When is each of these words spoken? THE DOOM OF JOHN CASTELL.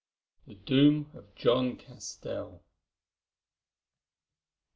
THE 0.47 0.55
DOOM 0.55 1.11
OF 1.13 1.35
JOHN 1.35 1.75
CASTELL. 1.77 2.63